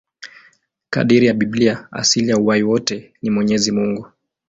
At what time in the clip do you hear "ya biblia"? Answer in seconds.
1.25-1.87